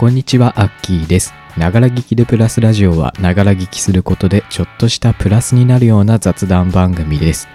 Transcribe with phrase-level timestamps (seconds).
[0.00, 1.34] こんにちは、アッキーです。
[1.58, 7.48] ながら聞きでプラスラジオは、ながら聞きすることでちょっとしたプラスになるような雑談番組です。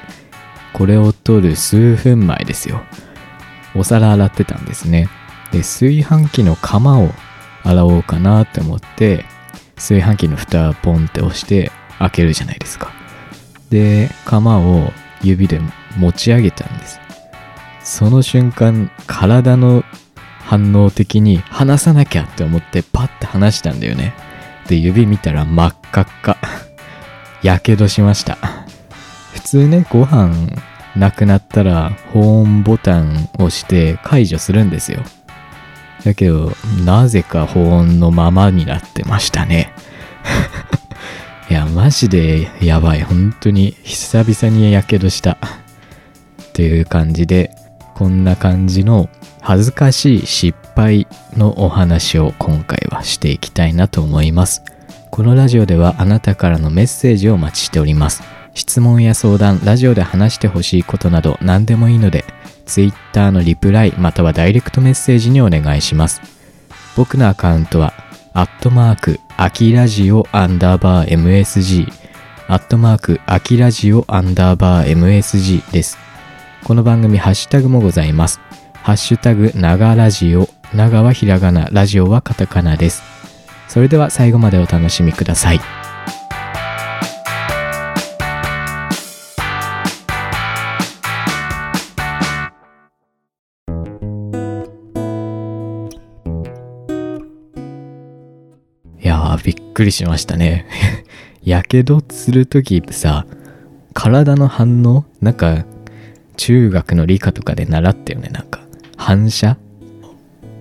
[0.72, 2.84] これを撮る数分前ですよ。
[3.74, 5.10] お皿洗ってたんですね。
[5.52, 7.10] で、炊飯器の釜を
[7.64, 9.26] 洗おうかなって思って、
[9.76, 12.92] 炊飯器の蓋ポンって押して開けるじゃないですか。
[13.72, 15.60] で、釜を指で
[15.98, 17.00] 持ち上げたんです。
[17.82, 19.84] その瞬間、体の
[20.46, 24.14] 反応的に離さなきゃって思ってパッて離したんだよね。
[24.68, 26.38] で、指見たら真っ赤っか。
[27.42, 28.38] やけどしました。
[29.34, 30.34] 普通ね、ご飯
[30.96, 35.02] なくなったら保温ボタンを押して解除するんですよ。
[36.04, 36.52] だけど、
[36.86, 39.74] なぜか保温のままになってましたね。
[41.50, 43.02] いや、マジでやばい。
[43.02, 45.38] 本当に久々にやけどした。
[46.54, 47.52] という感じで、
[47.96, 49.10] こんな感じの
[49.42, 51.08] 恥ずかしい失敗
[51.38, 54.64] のお話を今回はしていきたいなと思います。
[55.12, 58.22] このラジオではあなたからのメッセージをお待ちしております。
[58.54, 62.26] 質問や相談、ラジオで話してほしいことなど何でもいいので、
[62.66, 66.22] Twitter のリプライまたはダイレクトメッセージにお願いします。
[66.98, 67.94] 僕のアカウントは、
[68.34, 71.90] アットマーク、アキラジオアンダーバー MSG、
[72.48, 76.05] アットマーク、アキラジオアンダーバー MSG です。
[76.66, 78.40] この番組ハッシュタグもございます。
[78.74, 83.04] ハッシュタグ、ながラジオ、長はひらがな、ラジオはカタカナです。
[83.68, 85.58] それでは最後までお楽しみください。
[85.58, 85.60] い
[99.08, 100.66] や、びっくりしましたね。
[101.46, 103.28] やけどするときさ、
[103.94, 105.06] 体の反応？
[105.22, 105.64] なんか、
[106.36, 108.30] 中学の理科とかで習ったよね。
[108.30, 108.62] なんか、
[108.98, 109.58] 反射？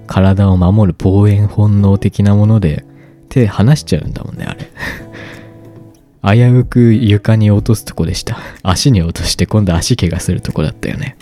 [0.06, 2.84] 体を守る防衛本能的なもので
[3.28, 4.68] 手離しちゃうんだもんね、あれ。
[6.36, 8.38] 危うく床に落とすとこでした。
[8.62, 11.16] 足に落として今度足怪我するとこだったよね。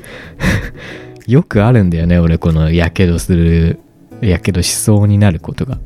[1.27, 3.81] よくあるんだよね、俺このやけどする、
[4.21, 5.79] やけどしそうになることが。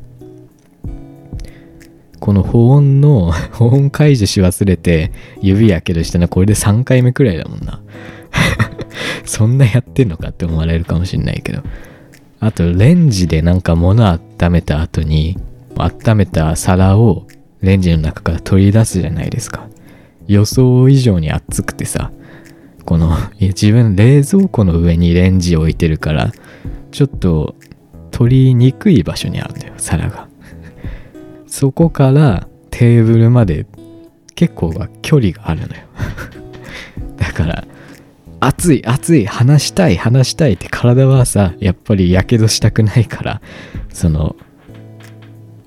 [2.19, 5.11] この保温の、保温解除し忘れて
[5.41, 7.81] 指やけどしたのこれで3回目くらいだもんな。
[9.27, 11.61] そんなやってんのかって思われるかもしんないけど。
[12.39, 15.37] あと、レンジでなんか物温めた後に、
[15.75, 17.27] 温めた皿を
[17.61, 19.67] レンジの中から取り出すじゃないですか。
[20.27, 22.11] 予想以上に熱くてさ、
[22.85, 26.31] この、いや自分冷蔵庫の上にレンジ置いてるから、
[26.91, 27.55] ちょっと
[28.11, 30.27] 取りにくい場所にあるんだよ、皿が。
[31.47, 33.65] そこからテーブルまで
[34.35, 35.81] 結構が距離があるのよ。
[37.17, 37.67] だから、
[38.39, 43.41] 熱い熱い離したい離したいって体はさやっぱりやけどしたくないから
[43.93, 44.35] その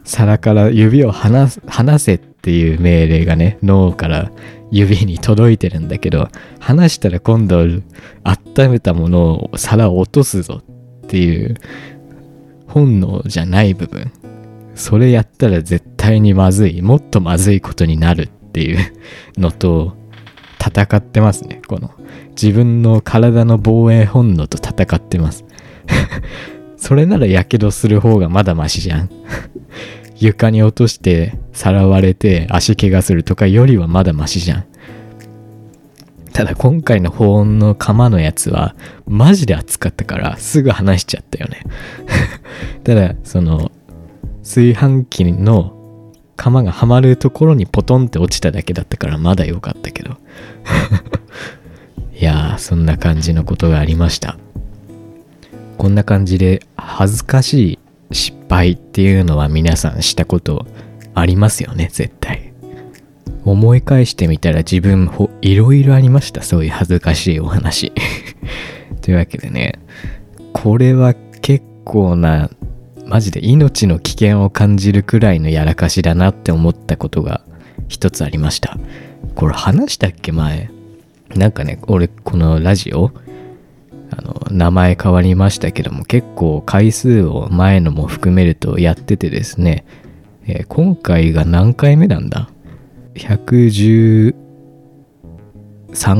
[0.04, 4.30] 皿から指を離離せっていう命令がね脳から
[4.70, 7.82] 指に届いてるんだけど離したら今度温
[8.70, 11.56] めたものを皿を落とすぞっていう
[12.68, 14.12] 本能じゃない部分。
[14.76, 18.78] それやったら絶対にまずいもっとまずいことになるっていう
[19.36, 19.94] のと
[20.60, 21.62] 戦ってますね。
[21.66, 21.90] この
[22.30, 25.44] 自分の体の防衛本能と戦ってます。
[26.76, 29.10] それならやけどする方がまだマシじゃん。
[30.16, 34.64] 床に落として皿割れて足怪我するとかよりはまだマシじゃん。
[36.32, 38.74] ただ今回の保温の釜のやつは
[39.06, 41.64] マジで熱かったからすぐ離しちゃったよね。
[42.84, 43.72] ただその
[44.42, 45.74] 炊飯器の
[46.36, 50.16] 釜がはまるところにポトンって落ちただけだったからまだ良かったけど。
[52.60, 54.36] そんな感じのことがありました。
[55.78, 57.78] こんな感じで恥ずかし
[58.10, 60.66] い失敗っていうのは皆さんしたこと
[61.14, 62.52] ありますよね絶対。
[63.44, 67.92] 思い返してみたら自分ほいろいろありましたそういう恥ずかしいお話。
[69.00, 69.78] というわけでね
[70.52, 72.50] これは結構な
[73.06, 77.40] マジで命の危険を感じるくらいのやらかしだなって思ったことが
[77.88, 78.78] 一つありました。
[79.34, 80.79] これ話したっけ前？
[81.34, 83.12] なんかね俺このラジオ
[84.10, 89.84] あの名前変わりましたけども結構回数を前のも含めるとやっててですね、
[90.46, 92.50] えー今回が何回目なんだ
[93.14, 94.34] ？113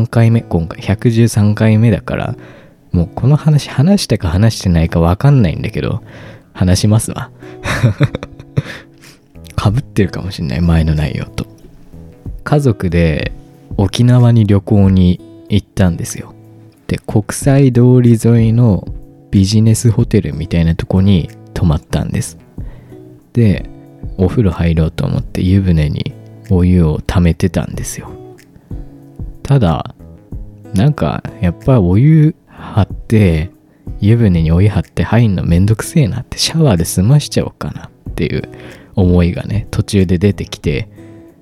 [0.09, 0.43] 回目？
[0.43, 0.81] 今回。
[0.81, 2.37] 113回目だから
[2.93, 6.03] もうこの話話したか話してないか分かんないんだけど
[6.53, 7.31] 話しますわ。
[9.57, 11.47] かぶってるかもしんない前の内容と。
[12.45, 13.33] 家族で
[13.83, 16.35] 沖縄に旅行に行ったんですよ。
[16.87, 18.87] で国際通り沿いの
[19.31, 22.37] ビジネスホテルみたいなとこに泊まったんです。
[23.33, 23.71] で
[24.19, 26.13] お風呂入ろうと思って湯船に
[26.51, 28.11] お湯を溜めてたんですよ。
[29.43, 29.95] ただ
[30.75, 33.51] なんかやっぱお湯張って
[33.99, 38.43] 湯船にお湯張って入んのめんどくせえなってシャワーで済ましちゃおうかなっていう
[38.95, 40.91] 思いがね途中で出てきて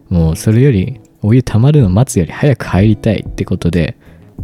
[0.08, 3.96] もうそれよりお湯溜まるの待つより早く入りたいってことで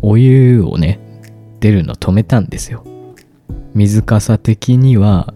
[0.02, 0.98] お湯をね
[1.60, 2.84] 出るの止めたんですよ。
[3.74, 5.34] 水かさ的には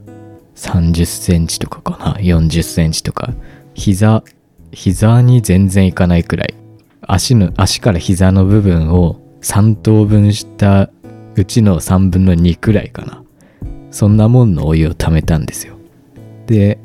[0.56, 3.32] 30センチとかかな40センチとか。
[3.74, 4.24] 膝
[4.72, 6.54] 膝に全然いかないくらい。
[7.00, 10.90] 足の足から膝の部分を3等分した
[11.36, 13.22] うちの3分の2くらいかな。
[13.90, 15.76] そんなもんのお湯を溜めたんですよ。
[16.46, 16.78] で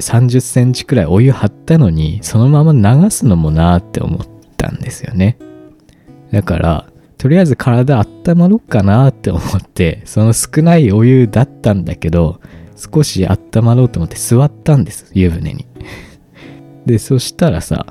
[0.00, 4.20] 30センチくらいお湯張ったのにそのまま流すのもなーって思っ
[4.56, 5.38] たんですよね。
[6.32, 6.86] だから
[7.18, 12.40] とりあえず体温まろっかなって思ってその少ないお湯だったんだけど
[12.76, 15.66] 少し温まろうと思って座ったんです湯船に。
[16.86, 17.86] でそしたらさ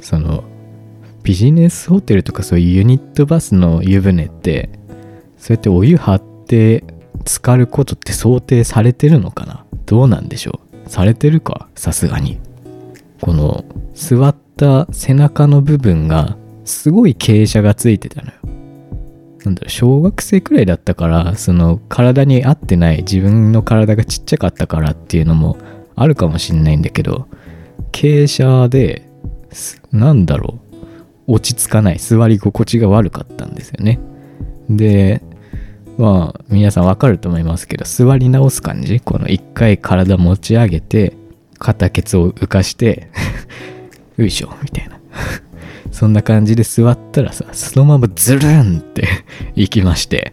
[0.00, 0.44] その
[1.22, 4.68] ビジネスホテルとかそういうユニットバスの湯船って
[5.38, 6.84] そうやってお湯張って
[7.26, 9.64] 浸かることって想定されてるのかな？
[9.86, 10.69] どうなんでしょう？
[10.86, 11.68] されてるか？
[11.74, 12.38] さすがに。
[13.20, 18.32] この座った背中の部分がすごい傾斜がついてたのよ。
[19.44, 25.56] なんだろう小学生くらいだったからその体に合ってない自分の体がちっちゃかったからっていうのも
[25.96, 27.26] あるかもしんないんだけど
[27.90, 29.08] 傾斜で
[29.92, 30.60] なんだろ
[31.26, 33.98] う落ち着かない座り心地が悪かったんですよね。
[34.68, 35.22] で
[36.00, 39.00] まあ皆さんわかると思いますけど座り直す感じ？
[39.00, 41.14] この一回体持ち上げて
[41.58, 43.10] 肩ケツを浮かして
[44.16, 44.98] よいしょみたいな。
[45.92, 49.06] そんな感じで座ったらさそのままズルンって
[49.54, 50.32] 行きまして。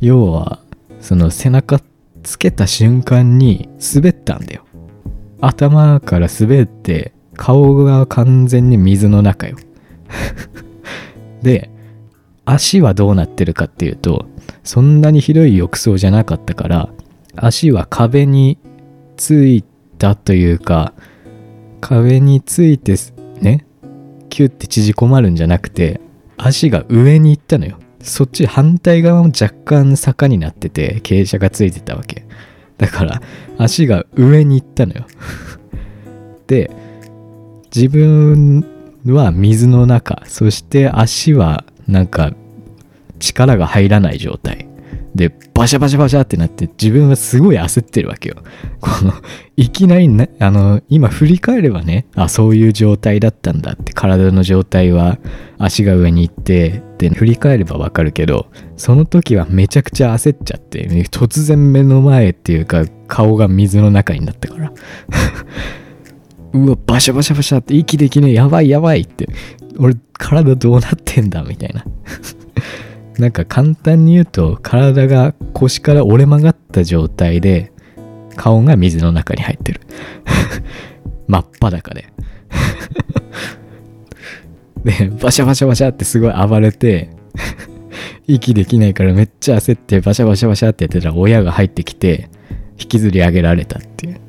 [0.00, 0.60] 要は
[1.00, 1.80] その背中
[2.22, 4.62] つけた瞬間に滑ったんだよ。
[5.40, 9.56] 頭から滑って顔が完全に水の中よ。
[11.42, 11.70] で
[12.44, 14.26] 足はどうなってるかっていうと
[14.64, 16.88] そんなにひどい浴槽じゃなかったから
[17.36, 18.58] 足は壁に
[19.16, 19.64] つい
[19.98, 20.92] たというか
[21.80, 22.96] 壁について
[23.40, 23.66] ね
[24.28, 26.00] キュッて縮こまるんじゃなくて
[26.36, 27.78] 足が上に行ったのよ。
[28.00, 32.26] そっち反対側も若干坂になってて傾斜がついてたわけ。
[32.78, 33.22] だから
[33.58, 35.06] 足が上に行ったのよ。
[36.46, 36.70] で
[37.74, 38.64] 自分
[39.04, 42.32] は水の中そして足はなんか
[43.18, 44.68] 力が入らない状態。
[45.14, 48.36] でバシャバシャバシャってなって自分はすごい焦ってるわけよ。
[48.80, 49.12] この
[49.56, 55.18] いきなりなあの今振り返ればねあそういう状態だったんだって体の状態は
[55.58, 64.72] 足が上に行ってで振り返ればわかるけどその時はめちゃくちゃ焦っちゃって突然目の前っていうか顔が水の中になったから。
[66.54, 69.28] うわバシャバシャバシャって息できねえやばいやばいって。
[69.78, 71.84] 俺体どうなってんだみたいな。
[73.18, 77.72] なんか簡単に言うと体が腰から折れ曲がった状態で
[78.36, 79.80] 顔が水の中に入ってる。
[81.26, 82.06] 真っ裸で。
[84.84, 87.10] でバシャバシャバシャってすごい暴れて
[88.28, 92.30] 息できないからめっちゃ焦ってバシャバシャバシャってやってたら親が入ってきて
[92.78, 94.20] 引きずり上げられたっていう。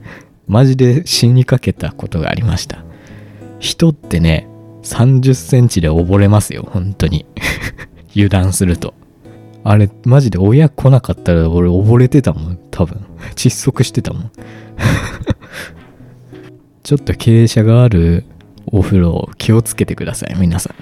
[0.48, 2.84] マジで死にかけたことがありました。
[3.60, 4.48] 人ってね
[4.82, 7.28] 30センチで溺れますよ本当に。
[8.16, 8.94] 油断すると。
[9.64, 13.06] あれ、マジで親来なかったら俺溺れてたもん、多分。
[13.36, 14.32] 窒息してたもん。
[16.84, 18.24] ちょっと傾斜がある
[18.68, 20.74] お風呂気をつけてください、皆さ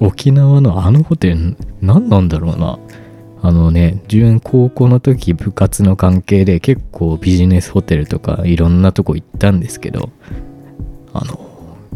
[0.00, 0.04] ん。
[0.04, 2.78] 沖縄のあのホテル、何なんだろうな。
[3.42, 10.10] あのね、自分高校の時部活の関係で結構ビジネスホテルとかいろんなとこ行ったんですけど、
[11.12, 11.38] あの、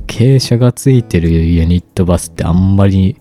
[0.07, 3.20] 傾斜がついてるユニットバスってあんまり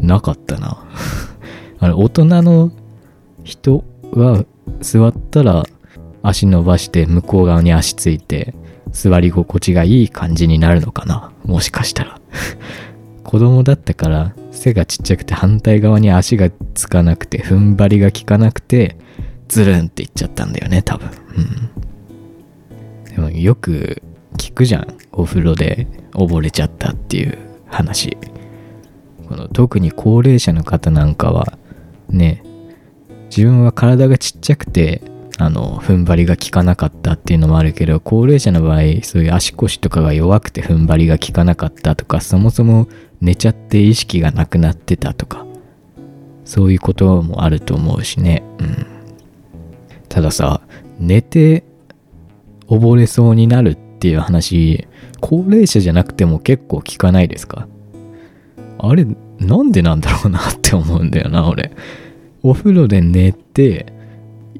[0.00, 0.84] なかったな。
[1.78, 2.70] あれ、大人の
[3.44, 4.44] 人は
[4.80, 5.64] 座ったら
[6.22, 8.54] 足伸ばして向こう側に足ついて
[8.92, 11.32] 座り心地がいい感じになるのかな。
[11.44, 12.20] もしかしたら。
[13.24, 18.96] 子供だったから背がちっちゃくて反対側に足がつかなくて踏ん張りが効かなくて
[19.46, 21.10] ズルンっていっちゃったんだよね多分。
[21.36, 23.14] うん。
[23.14, 24.02] でもよく
[24.36, 24.86] 聞くじゃん。
[25.12, 28.16] お風呂で溺れちゃったっていう話。
[29.30, 31.56] この特に高齢者の方なんかは
[32.08, 32.42] ね
[33.26, 35.02] 自分は体がちっちゃくて
[35.38, 42.88] あの踏ん張りが効かなかったっていうのもあるけど高齢者の場合そういう足腰とかが弱くて踏ん張りが効かなかったとかそもそも
[43.20, 45.46] 寝ちゃって意識がなくなってたとか
[46.44, 48.42] そういうこともあると思うしね。
[48.58, 48.86] うん。
[50.08, 50.60] たださ
[50.98, 51.62] 寝て
[52.66, 54.88] 溺れそうになるっていう話
[55.20, 57.68] 高齢者じゃなくても結構聞かないですか？
[58.82, 59.06] あれ
[59.38, 61.72] なんでなんだろうなって思うんだよな俺。
[62.42, 63.92] お風呂で寝て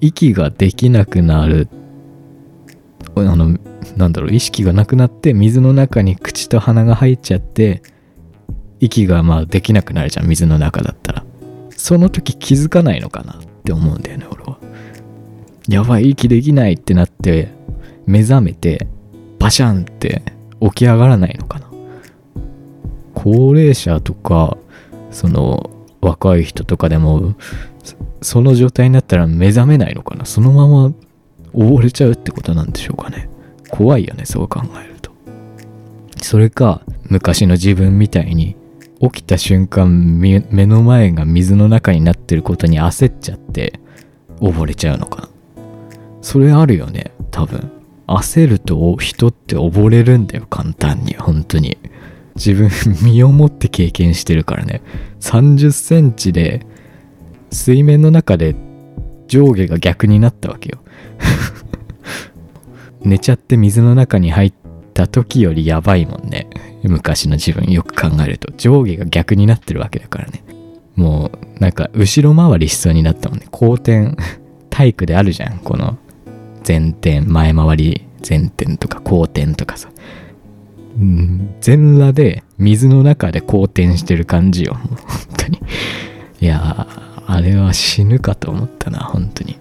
[0.00, 1.68] 息ができなくなる。
[3.16, 3.58] あの
[3.96, 7.82] なんだろう意識がなくなって水の中に口と鼻が入っちゃって
[8.78, 11.24] 息がまあできなくなるじゃん水の中だったら。
[11.70, 14.58] その時気づかないのかなって思うんだよね俺は。
[15.66, 17.48] やばい息できないってなって
[18.06, 18.86] 目覚めて
[19.38, 20.22] バシャンって
[20.60, 21.69] 起き上がらないのかな。
[23.22, 24.56] 高齢者とか
[25.10, 25.68] その
[26.00, 27.34] 若い人とかでも
[28.22, 30.24] その状態になったら目覚めないのかな？
[30.24, 30.90] そのまま
[31.52, 33.28] 溺れちゃうってことなんでしょうかね？
[33.68, 35.10] 怖いよねそう考えると。
[36.22, 38.56] それか昔の自分みたいに
[39.00, 43.80] 起きた瞬間目の前が水の中になってることに焦っちゃって
[44.38, 45.28] 溺れちゃうのかな？
[46.22, 47.70] それあるよね多分。
[48.06, 51.76] 焦ると人って溺れるんだよ簡単に本当に。
[52.36, 52.70] 自分
[53.02, 54.82] 身をもって経験してるからね。
[55.20, 56.66] 30センチで
[57.50, 58.54] 水面の中で
[59.28, 60.78] 上下が逆になったわけよ。
[63.02, 64.52] 寝ちゃって水の中に入っ
[64.92, 66.48] た時よりやばいもんね。
[66.82, 68.52] 昔の自分よく考えると。
[68.56, 70.42] 上下が逆になってるわけだからね。
[70.96, 73.46] もうなんか後ろ回りしそうになったもんね。
[73.50, 74.16] 後転
[74.68, 75.58] 体育であるじゃん。
[75.58, 75.98] この
[76.66, 79.88] 前転前回り前転とか後転とかさ。
[80.98, 81.54] うん。
[81.60, 84.74] 全裸で水の中で後転してる感じよ。
[84.74, 84.98] 本
[85.36, 85.60] 当に。
[86.40, 86.86] いや
[87.26, 89.58] あれは死ぬかと思ったな本当に。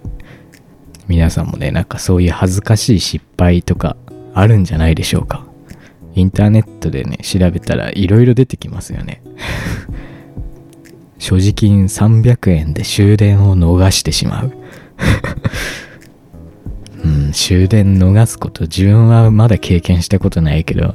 [1.08, 3.96] 皆さんもねなんかそういう恥ずかしい失敗とか
[4.32, 5.46] あるんじゃないでしょうか。
[6.14, 9.22] インターネットでね調べたらいろいろ出てきますよね。
[11.18, 14.52] 所持金300円で終電を逃してしまう。
[17.04, 20.94] うん終電逃すこと自分はまだ経験したことないけど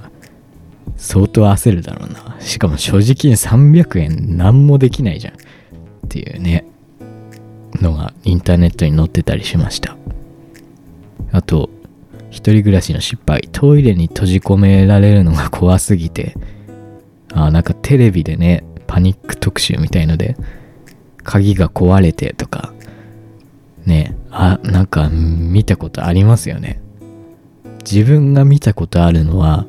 [0.98, 2.38] 相当焦るだろうな。
[2.40, 5.38] しかも所持金300円何もできないじゃんっ
[6.10, 6.66] ていうね。
[7.82, 9.98] のがインターネットに載ってたりしました。
[11.32, 11.70] あと
[12.30, 13.50] 一人暮らしの失敗。
[13.52, 16.36] トイレに閉じ込められるのが怖すぎて。
[17.34, 20.38] あなんかテレビでねパニック特集みたいので
[21.24, 22.74] 鍵が壊れてとか
[23.86, 26.82] ねあなんか見たことありますよね。
[27.84, 29.66] 自分が見たことあるのは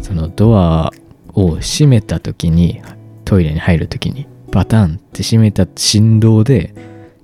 [0.00, 0.92] そのドア
[1.34, 2.80] を閉めた時に
[3.24, 6.74] トイレに入る時にバタンって閉めた振動で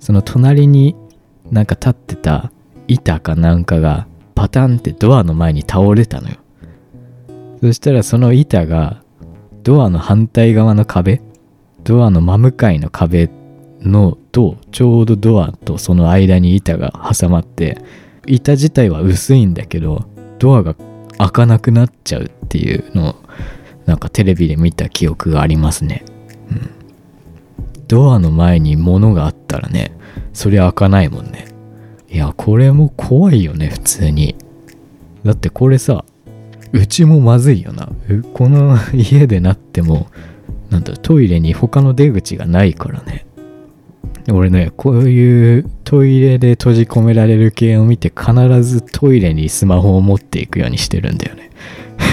[0.00, 0.94] その隣に
[1.50, 2.52] なんか立ってた
[2.88, 6.36] 板かなんかがパタンってドアの前に倒れたのよ。
[7.60, 9.02] そしたらその板が
[9.62, 11.22] ドアの反対側の壁
[11.82, 13.30] ドアの真向かいの壁
[13.80, 17.78] のとちょうどドアとその間に板が挟まって
[18.26, 20.04] 板自体は薄いんだけど
[20.38, 20.74] ドアが
[21.16, 23.16] 開かなくなっちゃうっていうのを
[23.84, 26.04] なんかテレビで見た記憶がありますね、
[26.50, 26.70] うん、
[27.88, 29.96] ドアの前に物があったらね
[30.32, 31.48] そりゃ開かないもんね。
[32.08, 34.36] いやこれも怖いよね普通に。
[35.24, 36.04] だってこれさ
[36.72, 37.88] うちもまずいよな。
[38.34, 40.06] この 家でなっても
[40.70, 43.26] なんだトイレに他の出口がないからね。
[44.30, 51.50] 俺ねこういうトイレで閉じ込められる系を見て必ずトイレにスマホを持っていくようにしてるんだよね。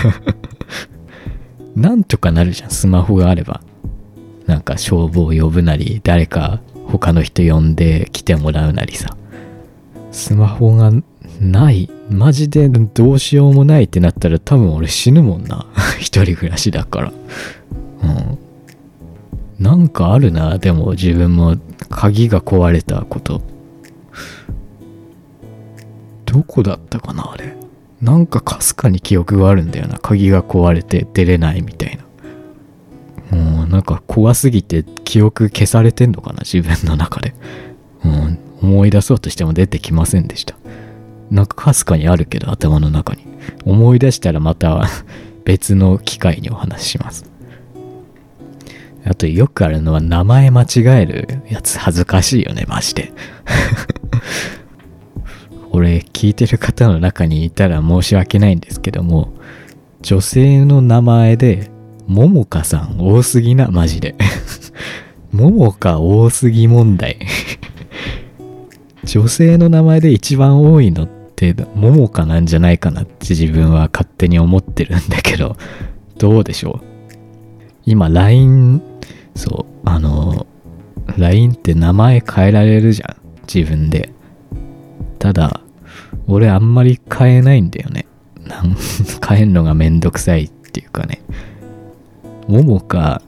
[1.75, 3.61] なんとかなるじゃんスマホがあれば。
[4.47, 9.15] なんか消防を呼ぶなり誰か他の人呼んで来てもらうなりさ。
[10.11, 10.91] スマホが
[11.39, 11.89] ない。
[12.09, 15.65] マジでどうしようもないってなったら多分俺死ぬもんな。
[15.99, 17.13] 一人暮らしだから。
[18.03, 18.37] うん。
[19.63, 20.57] なんかあるな。
[20.57, 21.55] でも自分も
[21.89, 23.41] 鍵が壊れたこと。
[26.25, 27.60] どこだったかなあれ。
[28.01, 29.99] なんかかすかに記憶があるんだよな。
[29.99, 31.97] 鍵が壊れて出れないみたい
[33.31, 33.37] な。
[33.37, 37.33] もうなんか怖すぎて記憶消されてんのかな自分の中で、
[38.03, 40.55] うん、思い出そうとしても出てきませんでした。
[41.29, 43.25] なんかかすかにあるけど頭の中に。
[43.65, 44.87] 思い出したらまた
[45.45, 47.29] 別の機会にお話しします。
[49.05, 53.11] あとよくあるのは名前間違えるやつ恥ずかしいよね、マジで。
[55.71, 59.33] 俺聞いてる方の中にいたら申し訳ないんですけども、
[60.01, 61.69] 女性の名前で、
[62.07, 64.15] ももかさん多すぎな、マジで。
[65.31, 67.17] ももか多すぎ問題。
[69.05, 75.55] 女性の名前で一番多いのって、ももかなんじゃないかなって自分は勝手に思ってるんだけど、
[76.17, 76.85] どうでしょう？
[77.85, 78.81] 今 LINE
[79.35, 80.45] そう、あの、
[81.17, 83.15] LINE って名前変えられるじゃん。
[83.51, 84.09] 自分で。
[85.21, 85.61] ただ、
[86.25, 88.07] 俺あんまり変えないんだよね。
[88.47, 88.75] なん
[89.27, 91.21] 変えんのがめんどくさいっていうかね。
[92.47, 93.21] ももか、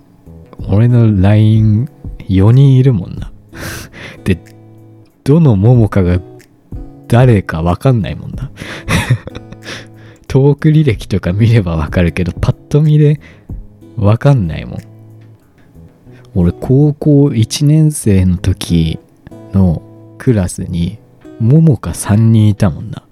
[0.68, 3.32] 俺の LINE4 人いるもんな。
[4.26, 4.40] で、
[5.24, 6.20] どのももかが
[7.08, 8.50] 誰かわかんないもんな。
[10.28, 13.20] トーク履歴とか見ればわかるけど、パッと見で
[13.98, 14.80] わかんないもん。
[16.34, 18.98] 俺、高校1年生の時
[19.54, 19.84] の
[20.18, 20.98] クラスに、
[21.40, 23.04] ももか3人いたもんな。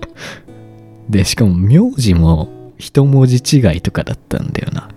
[1.08, 4.88] で、しかも名字も一文字違いとかだったんだよな。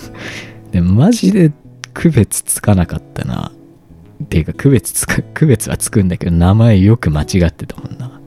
[0.72, 1.52] で、マジで
[1.94, 3.52] 区別つかなかったな。
[4.28, 8.20] ていうか、区別つく、区別はつくんだけど、名前よく間違ってたもんな。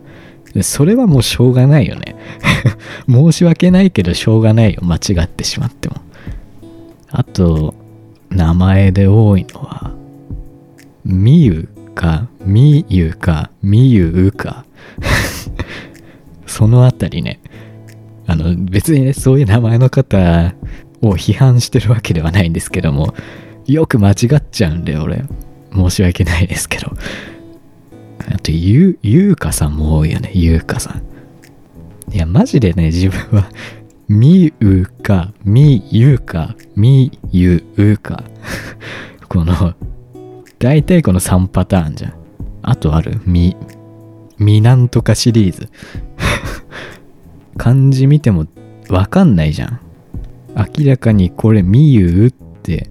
[0.54, 2.16] でそれはもうしょうがないよね。
[3.10, 4.82] 申し訳ないけど、しょうがないよ。
[4.84, 5.96] 間違ってしまっても。
[7.10, 7.74] あと、
[8.30, 9.92] 名前で多いのは、
[11.06, 14.66] みゆか、みゆか、みゆうか。
[16.46, 17.40] そのあたりね。
[18.28, 20.54] あの、別にね、そういう名前の方
[21.02, 23.14] を批判してるわけではないんですけども、
[23.66, 25.24] よく間違っちゃうんで、俺。
[25.74, 26.92] 申し訳ないですけど。
[28.32, 32.14] あと、ゆ、ゆうかさんも多いよね、ゆうかさん。
[32.14, 33.50] いや、マジでね、自分は、
[34.08, 38.24] みうか、みゆか、みゆうか。
[39.28, 39.74] この、
[40.64, 42.14] 大体この3パターンじゃん。
[42.62, 43.58] あとあるみ、
[44.38, 45.68] みなんとかシリーズ。
[47.60, 48.46] 漢字見ても
[48.88, 49.80] わかんないじゃん。
[50.56, 52.90] 明らかにこれみゆうって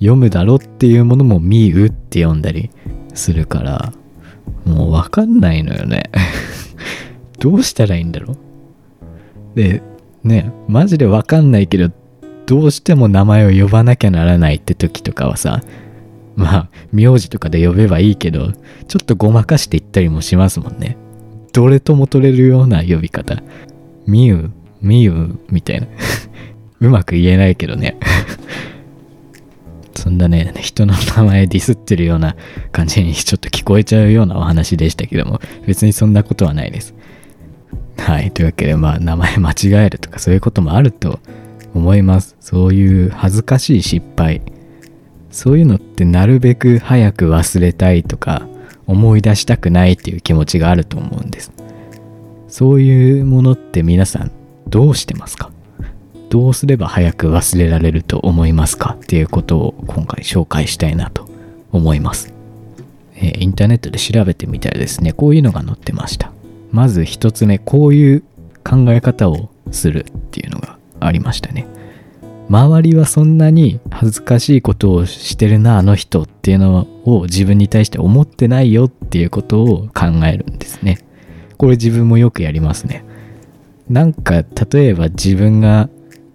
[0.00, 2.70] 読むだろっていうものもみゆって読んだり
[3.14, 3.92] するから、
[4.64, 6.10] もうわかんないのよね。
[7.38, 8.36] どうしたらいいんだろう？
[9.54, 9.80] で、
[10.24, 11.92] ね、マジでわかんないけど、
[12.46, 15.62] どうしても名前を呼ばなきゃならないって時とかはさ、
[16.36, 18.52] まあ、名字とかで呼べばいいけど、
[18.88, 20.96] ちょっとごまかして言ったりもしますもんね。
[21.52, 23.42] どれとも取れるような呼び方。
[24.06, 25.86] みゆ、みゆ、みたいな。
[26.80, 27.96] うまく言えないけどね。
[29.94, 32.34] そんなね、人の名前ディスってるような
[32.72, 36.94] 感じにちょっと聞こえちゃうようなお話でしたけども、別にそんなことはないです。
[37.98, 38.32] はい。
[38.32, 39.54] というわけで、まあ、名前間違
[39.84, 41.20] えるとかそういうこともあると
[41.74, 42.36] 思います。
[42.40, 44.40] そういう恥ずかしい失敗。
[45.32, 48.46] そういうのってなるべく早く忘れたいとか、
[48.86, 51.52] 思い出したくないっていう気持ちがあると思うんです。
[52.48, 54.30] そういうものって皆さん
[54.68, 55.50] どうしてますか？
[56.28, 58.96] どうすれば早く忘れられると思いますか？
[59.00, 61.28] っていうことを今回紹介したいなと
[61.70, 62.34] 思います。
[63.14, 66.32] えインターネットで調べてみたらですね、こういうのが載ってました。
[66.72, 68.22] まず一つ目、こういう
[68.64, 71.66] 考え方をするっていうのがありましたね。
[72.52, 80.98] 周りはそんなに恥ずかしいことをしてるな、あの人っていうのを自分に対して思ってないよっていうことを考えるんですね。
[81.56, 83.06] これ自分もよくやりますね。
[83.88, 85.88] なんか、例えば自分が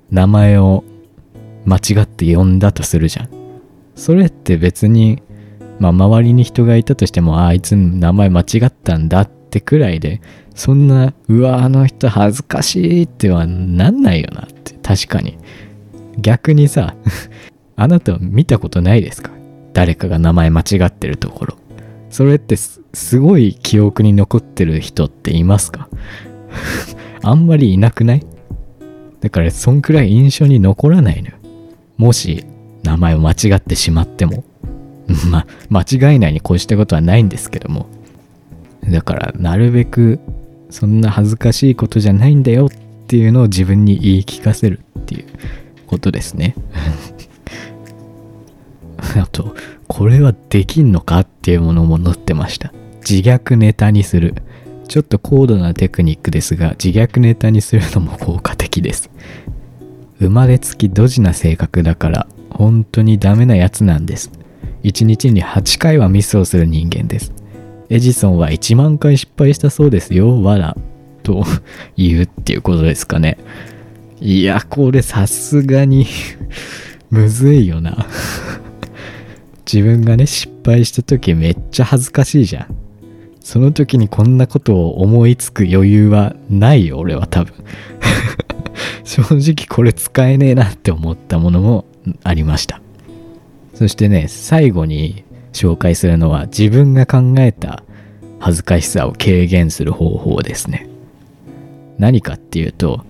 [0.09, 0.83] 名前を
[1.65, 3.29] 間違って呼んだとするじゃん。
[3.93, 5.21] それって別に、
[5.77, 10.21] まあ周りに人がいたとしても、ああいつ名前間違ったんだってくらいで、
[10.55, 15.37] そんな、うわ、あの人恥ずかしいってはなんないよなって、確かに。
[16.17, 16.95] 逆にさ、
[17.75, 19.31] あなた見たことないですか？
[19.73, 21.57] 誰かが名前間違ってるところ。
[22.09, 25.87] それってすごい記憶に残ってる人っていますか？
[27.21, 28.25] あんまりいなくない？
[29.21, 31.33] だからそんくらい印象に残らないのよ。
[31.97, 32.45] もし
[32.83, 34.43] 名前を間違ってしまっても。
[35.31, 37.87] ま、間違いないに越したことはないんですけども。
[38.89, 40.19] だから、なるべく、
[40.69, 42.69] そんな恥ずかしいことじゃないんだよっ
[43.07, 45.25] ていうのを自分に言い聞かせるっていう
[45.87, 46.55] ことですね。
[49.19, 49.55] あと、
[49.87, 52.73] これはできんのかっていうものも載ってました。
[53.07, 54.35] 自虐ネタにする。
[54.87, 59.09] ちょっと高度なテクニックですが、自虐ネタにするのも効果的です。
[60.19, 64.31] 生まれつきドジな性格だから、本当にダメなやつなんです。
[64.83, 67.33] 1日に8回はミスをする人間です。
[67.89, 70.75] エジソンは1万回失敗したそうですよ、わら。
[71.23, 71.43] と
[71.95, 73.37] 言うっていうことですかね。
[74.19, 76.07] いや、これさすがに
[77.11, 78.07] むずいよな。
[79.71, 82.75] 自分がね、失敗した時めっちゃ恥ずかしいじゃん。
[83.41, 87.53] その時にこんなことを思いつく余裕はないよ、俺は多分。
[89.03, 91.85] 正直これ使えねえなって思ったものも
[92.23, 92.81] ありました。
[93.73, 97.83] そしてね、最後に紹介するのは自分が考えた
[98.39, 100.89] 恥ずかしさを軽減する方法ですね。
[101.99, 103.05] 何かっていうと、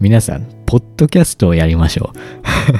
[0.00, 2.18] 皆さん、ポッドキャストをやりましょう。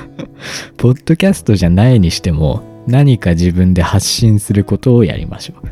[0.77, 5.69] ポッドキャストじゃないにしても、何か自分で発信することをやりましょう。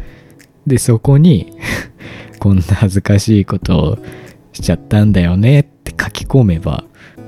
[0.68, 1.52] で、そこに、
[2.40, 3.98] こんな恥ずかしいことを
[4.52, 6.84] しちゃったんだよねって書き込めば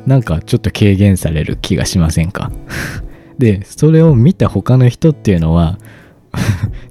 [0.07, 2.51] なんかちょっと軽減される気がしませんか？
[3.39, 5.79] でそれを見た他の人っていうのは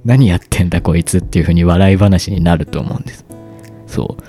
[0.04, 3.24] 何やってんだこいつっていう風に笑い話になると思うんです
[3.86, 4.22] そう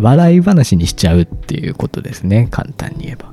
[0.00, 2.48] 笑い話にしちゃうっていうことですね。
[2.50, 3.32] 簡単に言えば。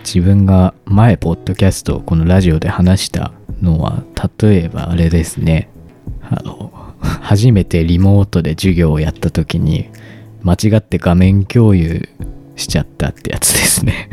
[0.00, 4.02] 自分が前ポッドキャストをこのラジオで話したのは
[4.40, 5.70] 例えばあれですね。
[6.22, 9.88] あの初めてリモートで授業をやった時に
[10.42, 12.08] 間違って画面共有
[12.56, 14.10] しちゃったってやつですね。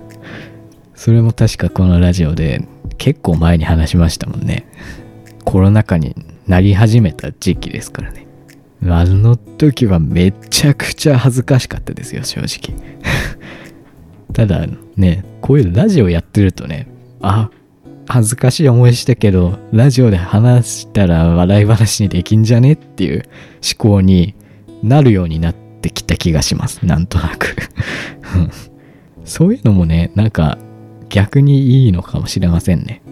[0.94, 4.66] それも確かこのラジオで結構前に話しましたもんね。
[5.44, 6.14] コロナ禍に
[6.46, 8.27] なり始めた時期ですからね。
[8.84, 12.76] あの時はめちゃくちゃ恥ずかしかったですよ正直。
[14.32, 16.86] ただねこういうラジオやってるとね
[17.20, 17.50] あ
[18.06, 23.24] 恥ずかしい思いしたけどラジオで話したら笑い話にできんじゃねっていう
[23.62, 24.34] 思考に
[24.82, 26.84] なるようになってきた気がします。
[26.86, 27.56] なんとなく。
[29.24, 30.56] そういうのもねなんか
[31.08, 33.02] 逆にいいのかもしれませんね、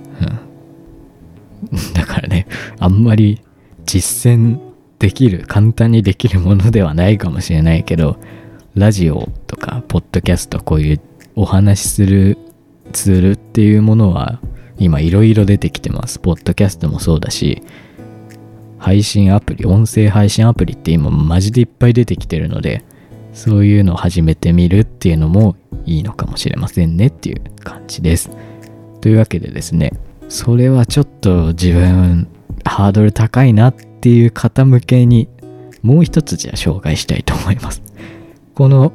[1.94, 2.46] だからね
[2.79, 3.40] あんまり
[3.85, 4.59] 実践
[4.99, 8.19] できる簡単にできるものではないかもしれないけど
[8.75, 11.01] ラジオとかポッドキャストこういう
[11.35, 12.39] お話しする
[12.93, 14.41] ツールっていうものは
[14.79, 16.19] 今いろいろ出てきてます。
[16.19, 17.63] ポッドキャストもそうだし、
[18.79, 22.85] 配信アプリ、音声配信アプリって今マジでいっぱい出てきてるので、
[23.33, 28.31] そういうのを始めてみるっていうのもいいのかもしれませんねっていう感じです。
[29.01, 29.93] というわけでですね、
[30.29, 32.29] それはちょっと自分
[32.65, 35.29] ハードル高いなっっていう方向けに
[35.83, 37.83] もう一つじゃあ紹介したいと思います。
[38.55, 38.93] この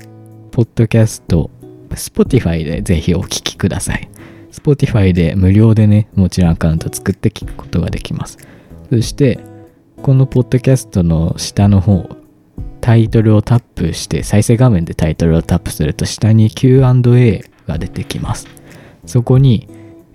[0.52, 1.50] ポッドキャスト、
[1.90, 4.10] Spotify でぜひお聴きください。
[4.52, 8.38] Spotify で無料でね、もちろんアカウント作って聞くことができます。
[8.90, 9.40] そして、
[10.02, 12.10] このポッドキャストの下の方、
[12.82, 18.48] タイトルをタップして、再生画面でタイトルをタップすると、下に Q&A が出てきます。
[19.06, 19.68] そこに、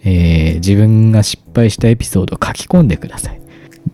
[0.05, 3.41] えー、自分が失敗したエピソードを書き込んでください。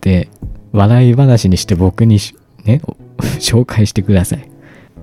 [0.00, 0.28] で、
[0.72, 2.18] 笑い話にして僕に
[2.64, 2.80] ね、
[3.40, 4.48] 紹介してください。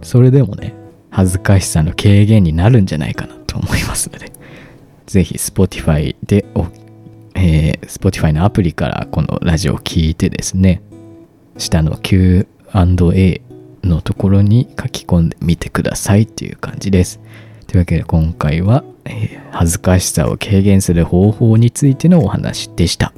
[0.01, 0.73] それでもね、
[1.09, 4.31] 恥ずかしさの軽減になるんじゃないかなと思いますので、
[5.07, 6.45] ぜひ Spotify で
[7.41, 10.81] えー、Spotify のアプリからこのラジオを聞いてですね、
[11.57, 13.41] 下の Q&A
[13.83, 17.19] のところに書き込んでみてくださいっていう感じです。
[17.67, 23.13] というわけで今回は、えー、恥ずかしさを軽減する方法についてのお話でした。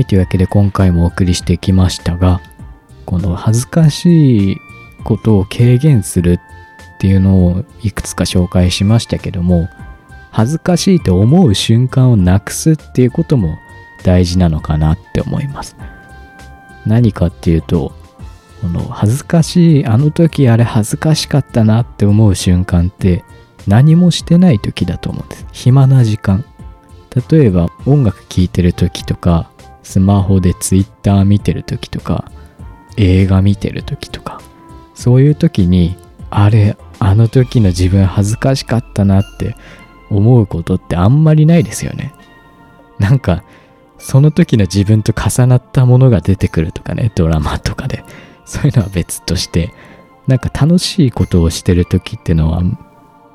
[0.00, 2.40] はい、というわけで今回もお送りしてきましたが、
[3.04, 4.56] この恥ずかしい
[5.04, 6.38] ことを軽減する
[6.96, 9.68] っていうのをいくつか紹介しましたけども、
[10.30, 13.58] 恥ずかしいと思う瞬間をなくすっていうことも
[14.02, 15.76] 大事なのかなって思います。
[16.86, 17.92] 何かっていうと、
[18.62, 23.22] この恥ずかしい、あの時あれ恥ずかしかったなって思う瞬間って
[23.66, 25.46] 何もしてない時だと思うんです。
[25.52, 26.42] 暇な時間。
[27.30, 29.49] 例えば音楽聴いてる時とか
[29.90, 32.30] スマホでツイッター見てる時とか
[32.96, 34.40] 映画見てる時とか
[34.94, 35.96] そういう時に
[36.30, 39.56] あれあの時の自分恥ずかしかったなって
[40.10, 42.12] 思うことってあんまりないですよね。
[42.98, 43.42] なんか
[43.98, 48.04] その時の自分と重なったものが出てくるとかねドラマとかで。
[48.50, 49.72] そういうのは別として
[50.26, 52.62] なんか楽しいことをしてる時ってのは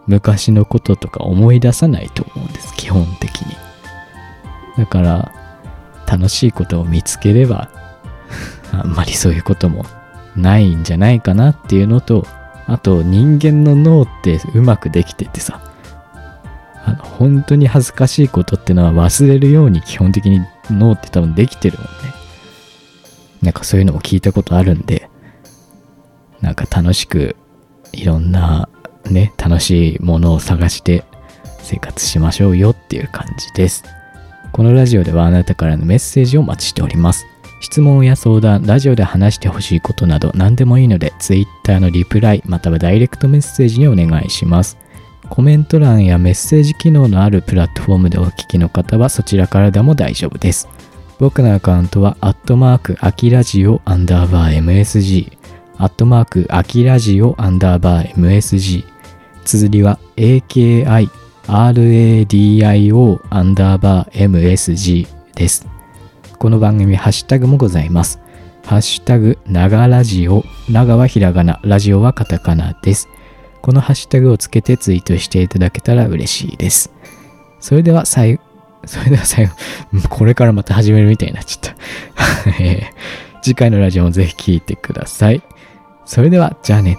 [0.08, 3.56] 昔のこととか思い出さないと思うんです基本的に。
[4.78, 5.45] だから
[6.08, 7.70] 楽しいことを見つければ
[8.72, 9.86] あんまりそういうことも
[10.36, 12.26] ないんじゃないかなっていうのと
[12.68, 15.62] あと人間の脳ってうまくできててさ
[16.86, 21.92] あの本当に恥ずかしいことってのは忘れるように基本的に脳って多分できてるもんね。
[23.42, 25.08] なんかそういうのも聞いたことあるんで
[26.42, 27.36] なんか楽しく
[27.92, 28.70] いろんな
[29.06, 31.04] ね楽しいものを探して
[31.60, 33.84] 生活しましょうよっていう感じです。
[34.56, 37.28] このラジオではあなたからのメッセージをお待ちしております。
[37.60, 44.78] 質問や相談、ラジオで話してほしいことなど何でもいいので、Twitter のリプライまたはダイレクトメッセージにお願いします。
[45.30, 50.70] コメント欄やメッセージ機能のあるプラットフォームでお聞きの方はそちらからでも大丈夫です。
[51.20, 55.38] 僕のアカウントは、アットマーク、アキラジオ、アンダーバー MSG、
[55.80, 58.86] アットマーク、アキラジオ、アンダーバー MSG、
[59.44, 65.68] 綴りは AKI radio アンダーバー msg です。
[66.40, 68.20] この番組ハッシュタグもございます。
[68.66, 70.44] ハッシュタグ、ながラジオ。
[70.70, 73.08] 長はひらがな、ラジオはカタカナです。
[73.62, 76.92] このハッシュタグをつけてツイートしていただけたら嬉しいです。
[77.60, 78.44] それでは最後、
[78.88, 79.54] それでは最後、
[80.10, 81.76] これからまた始めるみたいになっちゃった。
[83.44, 85.44] 次回のラジオもぜひ聴いてください。
[86.06, 86.98] それでは、じゃあね。